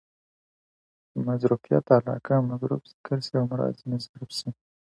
[1.27, 4.49] مظروفیت علاقه؛ مظروف ذکر سي او مراد ځني ظرف يي.